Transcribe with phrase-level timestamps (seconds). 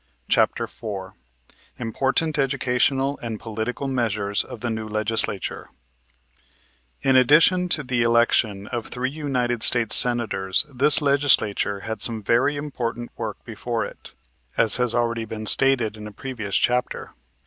[0.27, 1.13] CHAPTER IV
[1.77, 5.69] IMPORTANT EDUCATIONAL AND POLITICAL MEASURES OF THE NEW LEGISLATURE
[7.03, 12.57] In addition to the election of three United States Senators this Legislature had some very
[12.57, 14.15] important work before it,
[14.57, 17.11] as has already been stated in a previous chapter.